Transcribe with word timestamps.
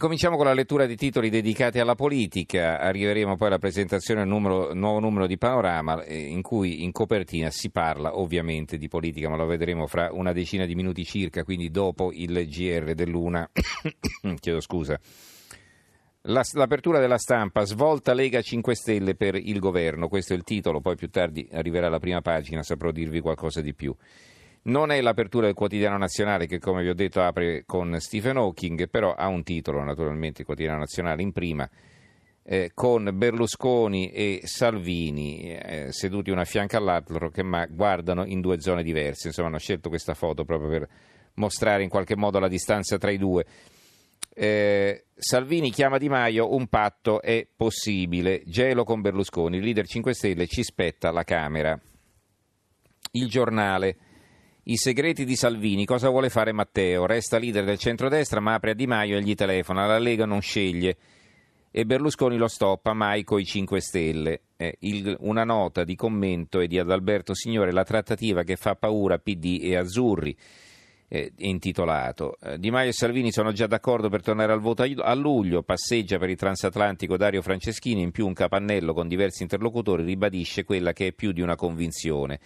Cominciamo 0.00 0.38
con 0.38 0.46
la 0.46 0.54
lettura 0.54 0.86
di 0.86 0.96
titoli 0.96 1.28
dedicati 1.28 1.78
alla 1.78 1.94
politica, 1.94 2.80
arriveremo 2.80 3.36
poi 3.36 3.48
alla 3.48 3.58
presentazione 3.58 4.22
del 4.22 4.30
nuovo 4.30 4.98
numero 4.98 5.26
di 5.26 5.36
Panorama 5.36 6.02
eh, 6.04 6.16
in 6.16 6.40
cui 6.40 6.84
in 6.84 6.90
copertina 6.90 7.50
si 7.50 7.68
parla 7.68 8.18
ovviamente 8.18 8.78
di 8.78 8.88
politica, 8.88 9.28
ma 9.28 9.36
lo 9.36 9.44
vedremo 9.44 9.86
fra 9.86 10.08
una 10.10 10.32
decina 10.32 10.64
di 10.64 10.74
minuti 10.74 11.04
circa, 11.04 11.44
quindi 11.44 11.70
dopo 11.70 12.12
il 12.14 12.48
GR 12.48 12.94
dell'una. 12.94 13.46
Chiedo 14.40 14.60
scusa. 14.62 14.98
La, 16.22 16.42
l'apertura 16.54 16.98
della 16.98 17.18
stampa, 17.18 17.66
svolta 17.66 18.14
Lega 18.14 18.40
5 18.40 18.74
Stelle 18.74 19.14
per 19.14 19.34
il 19.34 19.58
governo, 19.58 20.08
questo 20.08 20.32
è 20.32 20.36
il 20.36 20.44
titolo, 20.44 20.80
poi 20.80 20.96
più 20.96 21.10
tardi 21.10 21.46
arriverà 21.52 21.90
la 21.90 21.98
prima 21.98 22.22
pagina, 22.22 22.62
saprò 22.62 22.90
dirvi 22.90 23.20
qualcosa 23.20 23.60
di 23.60 23.74
più. 23.74 23.94
Non 24.62 24.90
è 24.90 25.00
l'apertura 25.00 25.46
del 25.46 25.54
quotidiano 25.54 25.96
nazionale 25.96 26.46
che, 26.46 26.58
come 26.58 26.82
vi 26.82 26.90
ho 26.90 26.94
detto, 26.94 27.22
apre 27.22 27.64
con 27.64 27.98
Stephen 27.98 28.36
Hawking, 28.36 28.90
però 28.90 29.14
ha 29.14 29.26
un 29.26 29.42
titolo, 29.42 29.82
naturalmente, 29.82 30.42
il 30.42 30.46
quotidiano 30.46 30.80
nazionale 30.80 31.22
in 31.22 31.32
prima, 31.32 31.68
eh, 32.42 32.72
con 32.74 33.10
Berlusconi 33.14 34.10
e 34.10 34.40
Salvini 34.44 35.56
eh, 35.56 35.86
seduti 35.92 36.30
uno 36.30 36.42
a 36.42 36.44
fianco 36.44 36.76
all'altro 36.76 37.30
che 37.30 37.42
ma- 37.42 37.66
guardano 37.66 38.26
in 38.26 38.42
due 38.42 38.60
zone 38.60 38.82
diverse. 38.82 39.28
Insomma, 39.28 39.48
hanno 39.48 39.58
scelto 39.58 39.88
questa 39.88 40.12
foto 40.12 40.44
proprio 40.44 40.68
per 40.68 40.88
mostrare 41.34 41.82
in 41.82 41.88
qualche 41.88 42.16
modo 42.16 42.38
la 42.38 42.48
distanza 42.48 42.98
tra 42.98 43.10
i 43.10 43.16
due. 43.16 43.46
Eh, 44.34 45.06
Salvini 45.16 45.70
chiama 45.70 45.96
Di 45.96 46.10
Maio, 46.10 46.54
un 46.54 46.66
patto 46.66 47.22
è 47.22 47.46
possibile, 47.56 48.42
gelo 48.44 48.84
con 48.84 49.00
Berlusconi, 49.00 49.56
il 49.56 49.64
leader 49.64 49.86
5 49.86 50.12
Stelle 50.12 50.46
ci 50.46 50.62
spetta 50.62 51.10
la 51.10 51.24
Camera. 51.24 51.80
Il 53.12 53.28
giornale. 53.28 53.96
I 54.70 54.76
segreti 54.76 55.24
di 55.24 55.34
Salvini, 55.34 55.84
cosa 55.84 56.10
vuole 56.10 56.28
fare 56.28 56.52
Matteo? 56.52 57.04
Resta 57.04 57.38
leader 57.38 57.64
del 57.64 57.76
centrodestra 57.76 58.38
ma 58.38 58.54
apre 58.54 58.70
a 58.70 58.74
Di 58.74 58.86
Maio 58.86 59.16
e 59.16 59.20
gli 59.20 59.34
telefona, 59.34 59.84
la 59.84 59.98
Lega 59.98 60.26
non 60.26 60.40
sceglie 60.40 60.96
e 61.72 61.84
Berlusconi 61.84 62.36
lo 62.36 62.46
stoppa 62.46 62.94
mai 62.94 63.24
coi 63.24 63.44
5 63.44 63.80
Stelle. 63.80 64.42
Eh, 64.56 64.76
il, 64.82 65.16
una 65.22 65.42
nota 65.42 65.82
di 65.82 65.96
commento 65.96 66.60
è 66.60 66.68
di 66.68 66.78
Adalberto 66.78 67.34
Signore, 67.34 67.72
la 67.72 67.82
trattativa 67.82 68.44
che 68.44 68.54
fa 68.54 68.76
paura 68.76 69.18
PD 69.18 69.58
e 69.60 69.74
Azzurri, 69.74 70.36
eh, 71.08 71.32
intitolato. 71.38 72.36
Eh, 72.40 72.56
di 72.60 72.70
Maio 72.70 72.90
e 72.90 72.92
Salvini 72.92 73.32
sono 73.32 73.50
già 73.50 73.66
d'accordo 73.66 74.08
per 74.08 74.22
tornare 74.22 74.52
al 74.52 74.60
voto 74.60 74.84
a 74.84 75.14
luglio, 75.14 75.64
passeggia 75.64 76.16
per 76.16 76.30
il 76.30 76.36
transatlantico 76.36 77.16
Dario 77.16 77.42
Franceschini, 77.42 78.02
in 78.02 78.12
più 78.12 78.24
un 78.24 78.34
capannello 78.34 78.94
con 78.94 79.08
diversi 79.08 79.42
interlocutori 79.42 80.04
ribadisce 80.04 80.62
quella 80.62 80.92
che 80.92 81.08
è 81.08 81.12
più 81.12 81.32
di 81.32 81.40
una 81.40 81.56
convinzione. 81.56 82.38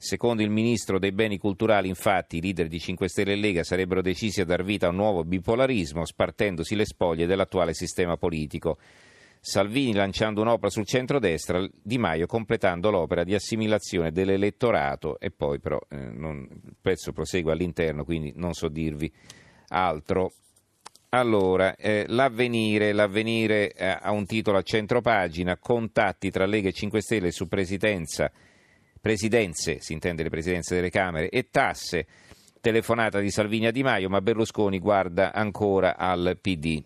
Secondo 0.00 0.42
il 0.42 0.50
ministro 0.50 1.00
dei 1.00 1.10
beni 1.10 1.38
culturali, 1.38 1.88
infatti, 1.88 2.36
i 2.36 2.40
leader 2.40 2.68
di 2.68 2.78
5 2.78 3.08
Stelle 3.08 3.32
e 3.32 3.36
Lega 3.36 3.64
sarebbero 3.64 4.00
decisi 4.00 4.40
a 4.40 4.44
dar 4.44 4.62
vita 4.62 4.86
a 4.86 4.90
un 4.90 4.94
nuovo 4.94 5.24
bipolarismo, 5.24 6.04
spartendosi 6.04 6.76
le 6.76 6.86
spoglie 6.86 7.26
dell'attuale 7.26 7.74
sistema 7.74 8.16
politico. 8.16 8.78
Salvini 9.40 9.94
lanciando 9.94 10.40
un'opera 10.40 10.70
sul 10.70 10.86
centro-destra, 10.86 11.68
Di 11.82 11.98
Maio 11.98 12.26
completando 12.26 12.90
l'opera 12.90 13.24
di 13.24 13.34
assimilazione 13.34 14.12
dell'elettorato 14.12 15.18
e 15.18 15.32
poi 15.32 15.58
però 15.58 15.80
eh, 15.88 15.96
non, 15.96 16.46
il 16.48 16.76
pezzo 16.80 17.12
prosegue 17.12 17.50
all'interno, 17.50 18.04
quindi 18.04 18.32
non 18.36 18.52
so 18.52 18.68
dirvi 18.68 19.12
altro. 19.70 20.30
Allora, 21.08 21.74
eh, 21.74 22.04
l'avvenire, 22.06 22.92
l'avvenire 22.92 23.72
eh, 23.72 23.98
ha 24.00 24.12
un 24.12 24.26
titolo 24.26 24.58
a 24.58 24.62
centropagina, 24.62 25.56
contatti 25.56 26.30
tra 26.30 26.46
Lega 26.46 26.68
e 26.68 26.72
5 26.72 27.00
Stelle 27.00 27.32
su 27.32 27.48
presidenza 27.48 28.30
presidenze, 29.00 29.80
si 29.80 29.92
intende 29.92 30.22
le 30.22 30.28
presidenze 30.30 30.74
delle 30.74 30.90
Camere, 30.90 31.28
e 31.28 31.48
tasse. 31.50 32.06
Telefonata 32.60 33.20
di 33.20 33.30
Salvini 33.30 33.66
a 33.66 33.70
Di 33.70 33.82
Maio, 33.82 34.08
ma 34.08 34.20
Berlusconi 34.20 34.80
guarda 34.80 35.32
ancora 35.32 35.96
al 35.96 36.36
PD. 36.40 36.82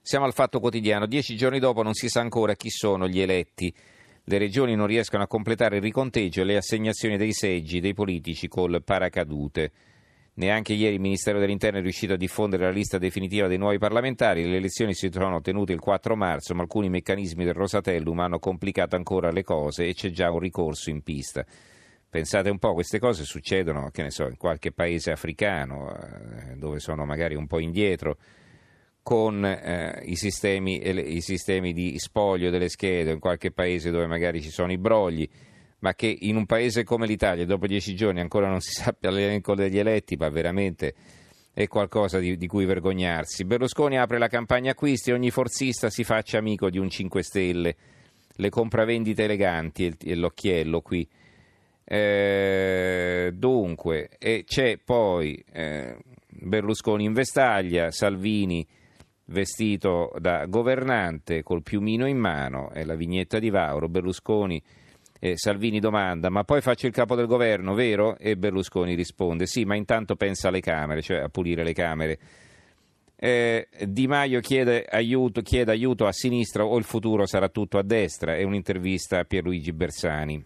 Siamo 0.00 0.24
al 0.24 0.32
fatto 0.32 0.60
quotidiano. 0.60 1.06
Dieci 1.06 1.36
giorni 1.36 1.58
dopo 1.58 1.82
non 1.82 1.92
si 1.94 2.08
sa 2.08 2.20
ancora 2.20 2.54
chi 2.54 2.70
sono 2.70 3.06
gli 3.06 3.20
eletti. 3.20 3.72
Le 4.24 4.38
regioni 4.38 4.74
non 4.74 4.86
riescono 4.86 5.22
a 5.22 5.26
completare 5.26 5.76
il 5.76 5.82
riconteggio 5.82 6.40
e 6.40 6.44
le 6.44 6.56
assegnazioni 6.56 7.16
dei 7.16 7.32
seggi 7.32 7.80
dei 7.80 7.94
politici 7.94 8.48
col 8.48 8.82
paracadute. 8.82 9.72
Neanche 10.40 10.72
ieri 10.72 10.94
il 10.94 11.02
Ministero 11.02 11.38
dell'Interno 11.38 11.80
è 11.80 11.82
riuscito 11.82 12.14
a 12.14 12.16
diffondere 12.16 12.64
la 12.64 12.70
lista 12.70 12.96
definitiva 12.96 13.46
dei 13.46 13.58
nuovi 13.58 13.76
parlamentari. 13.76 14.48
Le 14.48 14.56
elezioni 14.56 14.94
si 14.94 15.10
trovano 15.10 15.42
tenute 15.42 15.74
il 15.74 15.80
4 15.80 16.16
marzo, 16.16 16.54
ma 16.54 16.62
alcuni 16.62 16.88
meccanismi 16.88 17.44
del 17.44 17.52
Rosatellum 17.52 18.18
hanno 18.20 18.38
complicato 18.38 18.96
ancora 18.96 19.30
le 19.30 19.42
cose 19.42 19.86
e 19.86 19.92
c'è 19.92 20.08
già 20.08 20.30
un 20.30 20.38
ricorso 20.38 20.88
in 20.88 21.02
pista. 21.02 21.44
Pensate 22.08 22.48
un 22.48 22.56
po', 22.56 22.72
queste 22.72 22.98
cose 22.98 23.24
succedono, 23.24 23.90
che 23.90 24.02
ne 24.02 24.10
so, 24.10 24.28
in 24.28 24.38
qualche 24.38 24.72
paese 24.72 25.10
africano, 25.10 25.94
eh, 25.94 26.56
dove 26.56 26.78
sono 26.80 27.04
magari 27.04 27.34
un 27.34 27.46
po' 27.46 27.58
indietro, 27.58 28.16
con 29.02 29.44
eh, 29.44 30.00
i, 30.06 30.16
sistemi, 30.16 30.80
i 31.16 31.20
sistemi 31.20 31.74
di 31.74 31.98
spoglio 31.98 32.48
delle 32.48 32.70
schede, 32.70 33.10
in 33.10 33.18
qualche 33.18 33.50
paese 33.50 33.90
dove 33.90 34.06
magari 34.06 34.40
ci 34.40 34.50
sono 34.50 34.72
i 34.72 34.78
brogli 34.78 35.28
ma 35.80 35.94
che 35.94 36.14
in 36.20 36.36
un 36.36 36.46
paese 36.46 36.84
come 36.84 37.06
l'Italia 37.06 37.44
dopo 37.44 37.66
dieci 37.66 37.94
giorni 37.94 38.20
ancora 38.20 38.48
non 38.48 38.60
si 38.60 38.70
sappia 38.80 39.10
l'elenco 39.10 39.54
degli 39.54 39.78
eletti, 39.78 40.16
ma 40.16 40.28
veramente 40.28 40.94
è 41.52 41.66
qualcosa 41.66 42.18
di, 42.18 42.36
di, 42.36 42.46
cui 42.46 42.64
vergognarsi. 42.64 43.44
Berlusconi 43.44 43.98
apre 43.98 44.18
la 44.18 44.28
campagna 44.28 44.70
acquisti 44.72 45.10
e 45.10 45.14
ogni 45.14 45.30
forzista 45.30 45.90
si 45.90 46.04
faccia 46.04 46.38
amico 46.38 46.70
di 46.70 46.78
un 46.78 46.88
5 46.88 47.22
Stelle. 47.22 47.76
Le 48.36 48.48
compravendite 48.48 49.24
eleganti 49.24 49.94
e, 50.02 50.14
l'occhiello 50.14 50.80
qui. 50.80 51.06
Eh, 51.84 53.32
dunque, 53.34 54.10
e 54.18 54.44
c'è 54.46 54.78
poi 54.78 55.42
eh, 55.52 55.96
Berlusconi 56.28 57.04
in 57.04 57.12
vestaglia, 57.12 57.90
Salvini 57.90 58.66
vestito 59.30 60.12
da 60.18 60.46
governante 60.46 61.42
col 61.42 61.62
piumino 61.62 62.06
in 62.06 62.18
mano, 62.18 62.70
è 62.70 62.84
la 62.84 62.94
vignetta 62.94 63.38
di 63.38 63.50
Vauro, 63.50 63.88
Berlusconi 63.88 64.62
eh, 65.20 65.36
Salvini 65.36 65.78
domanda, 65.78 66.30
ma 66.30 66.44
poi 66.44 66.62
faccio 66.62 66.86
il 66.86 66.92
capo 66.92 67.14
del 67.14 67.26
governo, 67.26 67.74
vero? 67.74 68.16
E 68.18 68.36
Berlusconi 68.36 68.94
risponde, 68.94 69.46
sì, 69.46 69.64
ma 69.64 69.76
intanto 69.76 70.16
pensa 70.16 70.48
alle 70.48 70.60
Camere, 70.60 71.02
cioè 71.02 71.18
a 71.18 71.28
pulire 71.28 71.62
le 71.62 71.74
Camere. 71.74 72.18
Eh, 73.16 73.68
di 73.86 74.06
Maio 74.06 74.40
chiede 74.40 74.86
aiuto, 74.88 75.42
chiede 75.42 75.72
aiuto 75.72 76.06
a 76.06 76.12
sinistra 76.12 76.64
o 76.64 76.78
il 76.78 76.84
futuro 76.84 77.26
sarà 77.26 77.50
tutto 77.50 77.76
a 77.76 77.82
destra, 77.82 78.34
è 78.34 78.42
un'intervista 78.42 79.18
a 79.18 79.24
Pierluigi 79.24 79.72
Bersani. 79.72 80.42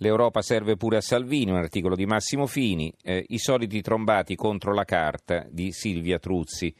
L'Europa 0.00 0.42
serve 0.42 0.76
pure 0.76 0.98
a 0.98 1.00
Salvini, 1.00 1.50
un 1.50 1.56
articolo 1.56 1.96
di 1.96 2.04
Massimo 2.04 2.46
Fini, 2.46 2.92
eh, 3.02 3.24
i 3.28 3.38
soliti 3.38 3.80
trombati 3.80 4.34
contro 4.34 4.74
la 4.74 4.84
carta 4.84 5.46
di 5.48 5.72
Silvia 5.72 6.18
Truzzi. 6.18 6.74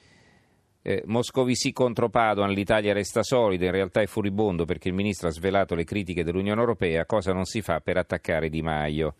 Eh, 0.88 1.02
Moscovici 1.06 1.72
contro 1.72 2.08
Padoan, 2.08 2.52
l'Italia 2.52 2.92
resta 2.92 3.24
solida, 3.24 3.64
in 3.64 3.72
realtà 3.72 4.02
è 4.02 4.06
furibondo 4.06 4.64
perché 4.64 4.86
il 4.86 4.94
ministro 4.94 5.26
ha 5.26 5.32
svelato 5.32 5.74
le 5.74 5.82
critiche 5.82 6.22
dell'Unione 6.22 6.60
Europea, 6.60 7.04
cosa 7.06 7.32
non 7.32 7.44
si 7.44 7.60
fa 7.60 7.80
per 7.80 7.96
attaccare 7.96 8.48
Di 8.48 8.62
Maio. 8.62 9.16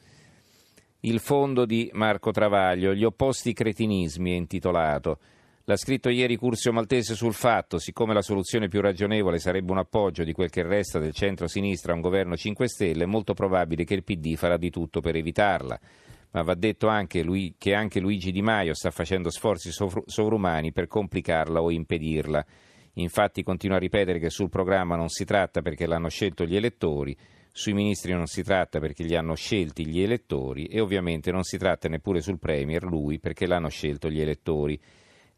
Il 1.01 1.19
fondo 1.19 1.65
di 1.65 1.91
Marco 1.93 2.31
Travaglio, 2.31 2.95
gli 2.95 3.03
opposti 3.03 3.53
cretinismi 3.53 4.31
è 4.31 4.37
intitolato. 4.37 5.19
L'ha 5.65 5.75
scritto 5.75 6.09
ieri 6.09 6.37
Curzio 6.37 6.73
Maltese 6.73 7.17
sul 7.17 7.35
fatto, 7.35 7.81
siccome 7.81 8.15
la 8.15 8.23
soluzione 8.23 8.69
più 8.69 8.81
ragionevole 8.81 9.41
sarebbe 9.41 9.73
un 9.73 9.79
appoggio 9.79 10.23
di 10.23 10.33
quel 10.33 10.51
che 10.51 10.63
resta 10.63 11.01
del 11.01 11.15
centro-sinistra 11.15 11.91
a 11.91 11.97
un 11.97 12.01
governo 12.01 12.37
5 12.37 12.69
Stelle, 12.69 13.03
è 13.03 13.09
molto 13.09 13.35
probabile 13.35 13.83
che 13.83 13.95
il 13.95 14.05
PD 14.05 14.37
farà 14.37 14.57
di 14.57 14.71
tutto 14.71 15.01
per 15.01 15.17
evitarla 15.17 15.81
ma 16.31 16.43
va 16.43 16.55
detto 16.55 16.89
anche 16.89 17.23
lui, 17.23 17.55
che 17.59 17.75
anche 17.75 18.01
Luigi 18.01 18.33
Di 18.33 18.43
Maio 18.43 18.75
sta 18.75 18.91
facendo 18.91 19.31
sforzi 19.31 19.71
sovrumani 19.71 20.73
per 20.73 20.87
complicarla 20.87 21.63
o 21.63 21.71
impedirla. 21.71 22.45
Infatti 22.95 23.43
continua 23.43 23.77
a 23.77 23.81
ripetere 23.81 24.19
che 24.19 24.31
sul 24.31 24.49
programma 24.49 24.97
non 24.97 25.09
si 25.09 25.25
tratta 25.25 25.61
perché 25.61 25.87
l'hanno 25.87 26.09
scelto 26.09 26.45
gli 26.45 26.57
elettori, 26.57 27.17
sui 27.51 27.73
ministri 27.73 28.13
non 28.13 28.27
si 28.27 28.43
tratta 28.43 28.81
perché 28.81 29.03
li 29.03 29.17
hanno 29.17 29.35
scelti 29.35 29.87
gli 29.87 30.03
elettori 30.03 30.67
e 30.67 30.79
ovviamente 30.81 31.31
non 31.31 31.43
si 31.43 31.57
tratta 31.57 31.89
neppure 31.89 32.21
sul 32.21 32.39
Premier, 32.39 32.83
lui, 32.85 33.19
perché 33.19 33.47
l'hanno 33.47 33.71
scelto 33.71 34.11
gli 34.11 34.21
elettori. 34.21 34.79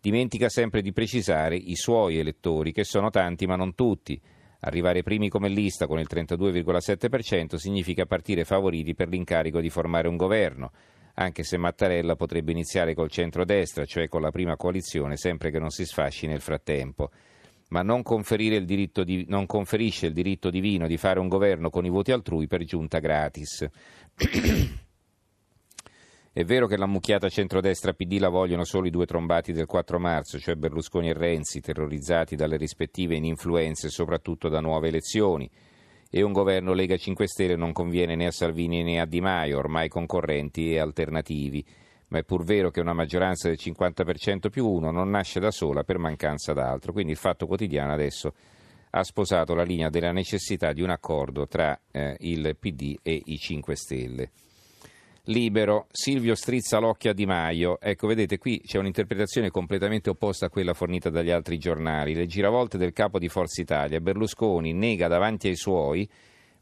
Dimentica 0.01 0.49
sempre 0.49 0.83
di 0.83 0.93
precisare 0.93 1.55
i 1.55 1.77
suoi 1.77 2.19
elettori, 2.19 2.73
che 2.73 2.83
sono 2.83 3.11
tanti 3.11 3.47
ma 3.47 3.55
non 3.55 3.77
tutti. 3.77 4.21
Arrivare 4.61 5.05
primi 5.05 5.29
come 5.29 5.49
lista 5.49 5.87
con 5.87 6.01
il 6.01 6.09
32,7% 6.11 7.55
significa 7.55 8.07
partire 8.07 8.45
favoriti 8.45 8.95
per 8.95 9.09
l'incarico 9.09 9.61
di 9.61 9.71
formare 9.71 10.09
un 10.09 10.17
governo, 10.17 10.73
anche 11.15 11.45
se 11.45 11.57
Mattarella 11.57 12.17
potrebbe 12.17 12.51
iniziare 12.51 12.95
col 12.95 13.11
centro-destra, 13.11 13.85
cioè 13.85 14.09
con 14.09 14.21
la 14.21 14.31
prima 14.31 14.57
coalizione, 14.57 15.17
sempre 15.17 15.53
che 15.53 15.61
non 15.61 15.71
si 15.71 15.85
sfasci 15.85 16.27
nel 16.27 16.41
frattempo. 16.41 17.11
Ma 17.69 17.83
non, 17.83 18.03
il 18.03 18.65
di, 18.65 19.27
non 19.29 19.47
conferisce 19.47 20.07
il 20.07 20.13
diritto 20.13 20.51
divino 20.51 20.87
di 20.87 20.97
fare 20.97 21.21
un 21.21 21.29
governo 21.29 21.71
con 21.71 21.85
i 21.85 21.91
voti 21.91 22.13
altrui 22.13 22.47
per 22.47 22.65
giunta 22.65 22.99
gratis. 22.99 23.69
È 26.39 26.45
vero 26.45 26.69
che 26.69 26.77
la 26.77 26.87
mucchiata 26.87 27.29
centrodestra 27.29 27.95
PD 27.95 28.21
la 28.21 28.29
vogliono 28.29 28.63
solo 28.63 28.87
i 28.87 28.91
due 28.91 29.07
trombati 29.07 29.51
del 29.51 29.67
4 29.67 29.99
marzo, 29.99 30.39
cioè 30.39 30.55
Berlusconi 30.55 31.09
e 31.09 31.13
Renzi, 31.13 31.61
terrorizzati 31.61 32.37
dalle 32.37 32.57
rispettive 32.57 33.17
ininfluenze, 33.17 33.89
soprattutto 33.89 34.49
da 34.49 34.61
nuove 34.61 34.87
elezioni. 34.87 35.51
E 36.09 36.23
un 36.23 36.31
governo 36.31 36.75
Lega 36.75 36.97
5 36.97 37.27
Stelle 37.27 37.57
non 37.57 37.73
conviene 37.73 38.15
né 38.15 38.27
a 38.27 38.31
Salvini 38.31 38.85
né 38.85 39.01
a 39.01 39.05
Di 39.05 39.21
Maio, 39.21 39.59
ormai 39.59 39.89
concorrenti 39.89 40.73
e 40.73 40.79
alternativi. 40.79 41.67
ma 42.11 42.19
è 42.19 42.23
pur 42.23 42.45
vero 42.45 42.71
che 42.71 42.79
una 42.79 42.95
maggioranza 42.95 43.49
del 43.49 43.59
50% 43.61 44.49
più 44.49 44.65
uno 44.65 44.93
non 44.93 45.11
nasce 45.11 45.41
da 45.41 45.51
sola 45.51 45.83
per 45.83 45.99
mancanza 45.99 46.53
d'altro. 46.53 46.93
Quindi 46.93 47.11
il 47.11 47.19
Fatto 47.19 47.49
Quotidiano 47.49 47.93
adesso 47.93 48.33
ha 48.91 49.03
sposato 49.03 49.57
la 49.57 49.65
linea 49.65 49.91
della 49.91 50.13
necessità 50.13 50.73
di 50.73 50.83
un 50.83 50.91
accordo 50.91 51.49
tra 51.49 51.77
eh, 51.91 52.15
il 52.21 52.57
PD 52.57 52.97
e 53.03 53.21
i 53.25 53.39
5 53.39 53.75
Stelle. 53.75 54.31
Libero, 55.29 55.89
Silvio 55.91 56.35
strizza 56.35 56.79
l'occhio 56.79 57.11
a 57.11 57.13
Di 57.13 57.27
Maio. 57.27 57.79
Ecco, 57.83 58.07
vedete, 58.07 58.39
qui 58.39 58.63
c'è 58.65 58.79
un'interpretazione 58.79 59.51
completamente 59.51 60.09
opposta 60.09 60.47
a 60.47 60.49
quella 60.49 60.73
fornita 60.73 61.11
dagli 61.11 61.29
altri 61.29 61.59
giornali. 61.59 62.15
Le 62.15 62.25
giravolte 62.25 62.79
del 62.79 62.95
capo 62.95 63.19
di 63.19 63.29
Forza 63.29 63.61
Italia, 63.61 64.01
Berlusconi 64.01 64.73
nega 64.73 65.07
davanti 65.07 65.49
ai 65.49 65.57
suoi, 65.57 66.09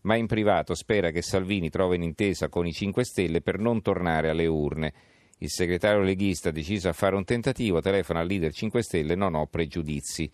ma 0.00 0.16
in 0.16 0.26
privato 0.26 0.74
spera 0.74 1.10
che 1.10 1.22
Salvini 1.22 1.70
trovi 1.70 1.94
un'intesa 1.94 2.48
con 2.48 2.66
i 2.66 2.72
5 2.72 3.04
Stelle 3.04 3.40
per 3.40 3.60
non 3.60 3.82
tornare 3.82 4.30
alle 4.30 4.46
urne. 4.46 4.92
Il 5.38 5.50
segretario 5.50 6.02
leghista 6.02 6.50
deciso 6.50 6.88
a 6.88 6.92
fare 6.92 7.14
un 7.14 7.24
tentativo, 7.24 7.80
telefona 7.80 8.18
al 8.18 8.26
leader 8.26 8.52
5 8.52 8.82
Stelle, 8.82 9.14
non 9.14 9.36
ho 9.36 9.46
pregiudizi. 9.46 10.28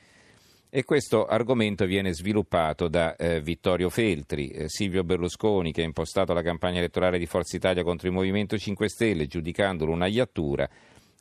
E 0.75 0.85
questo 0.85 1.27
argomento 1.27 1.85
viene 1.85 2.15
sviluppato 2.15 2.89
da 2.89 3.15
eh, 3.17 3.43
Vittorio 3.43 3.91
Feltri, 3.91 4.49
eh, 4.49 4.71
Silvio 4.71 5.05
Berlusconi, 5.05 5.71
che 5.71 5.83
ha 5.83 5.85
impostato 5.85 6.33
la 6.33 6.41
campagna 6.41 6.79
elettorale 6.79 7.19
di 7.19 7.27
Forza 7.27 7.57
Italia 7.57 7.83
contro 7.83 8.09
il 8.09 8.15
Movimento 8.15 8.57
5 8.57 8.89
Stelle, 8.89 9.27
giudicandolo 9.27 9.93
una 9.93 10.07
iattura. 10.07 10.67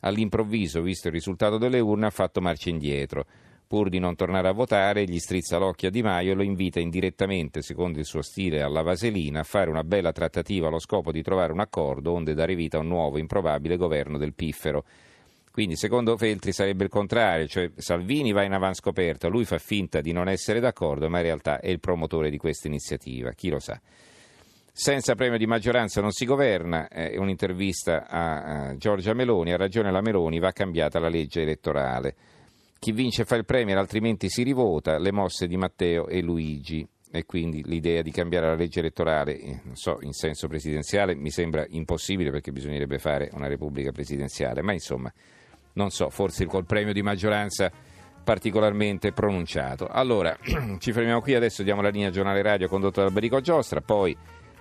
All'improvviso, 0.00 0.80
visto 0.80 1.08
il 1.08 1.12
risultato 1.12 1.58
delle 1.58 1.80
urne, 1.80 2.06
ha 2.06 2.10
fatto 2.10 2.40
marcia 2.40 2.70
indietro. 2.70 3.26
Pur 3.66 3.90
di 3.90 3.98
non 3.98 4.16
tornare 4.16 4.48
a 4.48 4.52
votare, 4.52 5.04
gli 5.04 5.18
strizza 5.18 5.58
l'occhio 5.58 5.88
a 5.88 5.90
Di 5.90 6.00
Maio 6.00 6.32
e 6.32 6.34
lo 6.34 6.42
invita 6.42 6.80
indirettamente, 6.80 7.60
secondo 7.60 7.98
il 7.98 8.06
suo 8.06 8.22
stile 8.22 8.62
alla 8.62 8.80
vaselina, 8.80 9.40
a 9.40 9.44
fare 9.44 9.68
una 9.68 9.84
bella 9.84 10.12
trattativa 10.12 10.68
allo 10.68 10.78
scopo 10.78 11.12
di 11.12 11.20
trovare 11.20 11.52
un 11.52 11.60
accordo 11.60 12.12
onde 12.12 12.32
dare 12.32 12.54
vita 12.54 12.78
a 12.78 12.80
un 12.80 12.88
nuovo 12.88 13.18
improbabile 13.18 13.76
governo 13.76 14.16
del 14.16 14.32
Piffero. 14.32 14.82
Quindi 15.52 15.76
secondo 15.76 16.16
Feltri 16.16 16.50
sarebbe 16.50 16.84
il 16.84 16.88
contrario, 16.88 17.46
cioè 17.46 17.70
Salvini 17.76 18.32
va 18.32 18.42
in 18.42 18.52
avanscoperta, 18.52 19.28
lui 19.28 19.44
fa 19.44 19.58
finta 19.58 20.00
di 20.00 20.10
non 20.10 20.26
essere 20.26 20.60
d'accordo, 20.60 21.10
ma 21.10 21.18
in 21.18 21.24
realtà 21.24 21.60
è 21.60 21.68
il 21.68 21.78
promotore 21.78 22.30
di 22.30 22.38
questa 22.38 22.68
iniziativa, 22.68 23.32
chi 23.32 23.50
lo 23.50 23.58
sa. 23.58 23.78
Senza 24.72 25.14
premio 25.14 25.36
di 25.36 25.46
maggioranza 25.46 26.00
non 26.00 26.10
si 26.10 26.24
governa, 26.24 26.88
è 26.88 27.18
un'intervista 27.18 28.08
a 28.08 28.74
Giorgia 28.78 29.12
Meloni, 29.12 29.52
ha 29.52 29.58
ragione 29.58 29.92
la 29.92 30.00
Meloni, 30.00 30.38
va 30.38 30.52
cambiata 30.52 30.98
la 30.98 31.10
legge 31.10 31.42
elettorale. 31.42 32.14
Chi 32.78 32.92
vince 32.92 33.26
fa 33.26 33.36
il 33.36 33.44
premier, 33.44 33.76
altrimenti 33.76 34.30
si 34.30 34.42
rivota, 34.42 34.98
le 34.98 35.12
mosse 35.12 35.46
di 35.46 35.58
Matteo 35.58 36.08
e 36.08 36.22
Luigi. 36.22 36.88
E 37.10 37.26
quindi 37.26 37.62
l'idea 37.66 38.00
di 38.00 38.10
cambiare 38.10 38.46
la 38.46 38.54
legge 38.54 38.80
elettorale, 38.80 39.38
eh, 39.38 39.60
non 39.64 39.76
so, 39.76 39.98
in 40.00 40.14
senso 40.14 40.48
presidenziale 40.48 41.14
mi 41.14 41.30
sembra 41.30 41.66
impossibile 41.68 42.30
perché 42.30 42.52
bisognerebbe 42.52 42.98
fare 42.98 43.28
una 43.34 43.48
repubblica 43.48 43.92
presidenziale, 43.92 44.62
ma 44.62 44.72
insomma 44.72 45.12
non 45.74 45.90
so, 45.90 46.10
forse 46.10 46.46
col 46.46 46.64
premio 46.64 46.92
di 46.92 47.02
maggioranza 47.02 47.70
particolarmente 48.22 49.12
pronunciato. 49.12 49.88
Allora, 49.88 50.36
ci 50.78 50.92
fermiamo 50.92 51.20
qui, 51.20 51.34
adesso 51.34 51.62
diamo 51.62 51.82
la 51.82 51.88
linea 51.88 52.10
giornale 52.10 52.42
radio 52.42 52.68
condotto 52.68 53.02
da 53.02 53.10
Berico 53.10 53.40
Giostra, 53.40 53.80
poi 53.80 54.16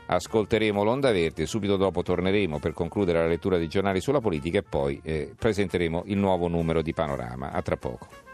ascolteremo 0.08 0.84
l'Onda 0.84 1.12
Verde, 1.12 1.46
subito 1.46 1.78
dopo 1.78 2.04
torneremo 2.04 2.60
per 2.60 2.74
concludere 2.74 3.20
la 3.20 3.28
lettura 3.28 3.58
dei 3.58 3.68
giornali 3.68 4.02
sulla 4.02 4.20
politica 4.20 4.58
e 4.58 4.64
poi 4.64 5.00
eh, 5.04 5.34
presenteremo 5.38 6.04
il 6.08 6.18
nuovo 6.18 6.48
numero 6.48 6.82
di 6.82 6.94
Panorama. 6.94 7.52
A 7.52 7.62
tra 7.62 7.78
poco. 7.78 8.31